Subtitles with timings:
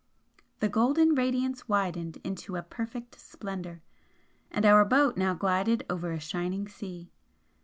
[0.61, 3.83] The golden radiance widened into a perfect splendour,
[4.49, 7.11] and our boat now glided over a shining sea.